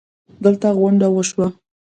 دلته 0.43 0.67
غونډه 0.79 1.07
وشوه 1.11 1.47